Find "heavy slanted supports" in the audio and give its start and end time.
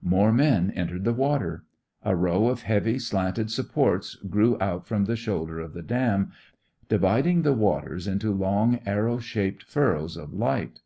2.62-4.14